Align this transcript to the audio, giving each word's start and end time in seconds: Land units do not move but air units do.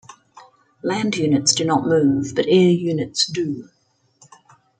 Land 0.81 1.15
units 1.17 1.53
do 1.53 1.63
not 1.63 1.85
move 1.85 2.33
but 2.33 2.47
air 2.47 2.71
units 2.71 3.27
do. 3.27 3.69